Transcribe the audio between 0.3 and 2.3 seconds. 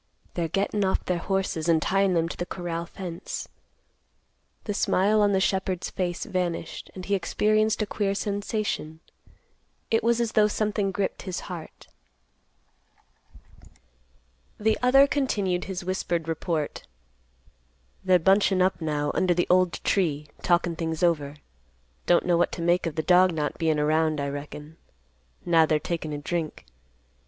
"They're gettin' off their horses, and tyin' them